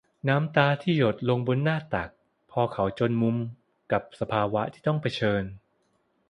[0.27, 2.09] น้ำตาที่หยดลงบนหน้าตัก
[2.51, 3.37] พาเขาจนมุม
[3.91, 5.43] กับสภาวะที่ต้องเผชิญ